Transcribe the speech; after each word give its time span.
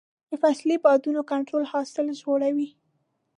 د 0.29 0.31
فصلي 0.41 0.75
بادونو 0.83 1.21
کنټرول 1.31 1.63
حاصل 1.71 2.05
ژغوري. 2.19 2.67